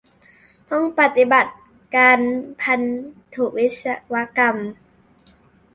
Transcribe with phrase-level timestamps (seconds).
[0.69, 1.51] ห้องปฏิบัติ
[1.95, 2.19] การ
[2.61, 2.81] พัน
[3.33, 3.83] ธุวิศ
[4.37, 4.55] กรรม